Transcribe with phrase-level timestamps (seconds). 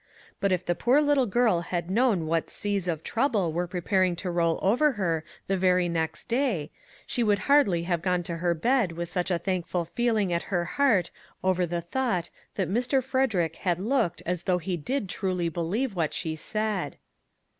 [0.39, 4.31] But if the poor little girl had known what seas of trouble were preparing to
[4.31, 6.71] roll over her the very next day,
[7.05, 10.65] she would hardly have gone to her bed with such a thankful feeling at her
[10.65, 11.11] heart
[11.43, 13.03] over the thought that Mr.
[13.03, 16.97] Frederick had looked as though he did truly believe what she said.